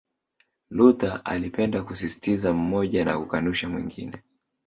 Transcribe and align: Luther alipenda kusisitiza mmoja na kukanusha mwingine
Luther 0.69 1.21
alipenda 1.23 1.83
kusisitiza 1.83 2.53
mmoja 2.53 3.05
na 3.05 3.19
kukanusha 3.19 3.69
mwingine 3.69 4.23